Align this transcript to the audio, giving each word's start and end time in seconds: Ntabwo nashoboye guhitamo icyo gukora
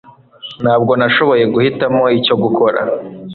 Ntabwo 0.63 0.91
nashoboye 0.99 1.43
guhitamo 1.53 2.03
icyo 2.19 2.35
gukora 2.43 2.79